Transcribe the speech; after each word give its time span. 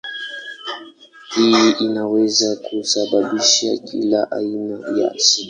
Hii 1.35 1.71
inaweza 1.79 2.55
kusababisha 2.55 3.77
kila 3.77 4.31
aina 4.31 4.79
ya 4.97 5.19
shida. 5.19 5.39